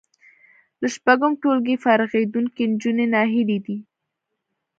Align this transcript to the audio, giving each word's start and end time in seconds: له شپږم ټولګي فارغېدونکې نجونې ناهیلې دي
له 0.81 0.87
شپږم 0.95 1.31
ټولګي 1.41 1.75
فارغېدونکې 1.83 2.63
نجونې 2.71 3.05
ناهیلې 3.13 3.59
دي 3.65 3.77